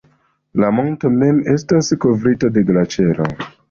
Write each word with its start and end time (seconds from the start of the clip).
La 0.63 0.71
monto 0.77 1.13
mem 1.19 1.43
estas 1.59 1.93
kovrita 2.07 2.55
de 2.59 2.69
glaĉero. 2.73 3.35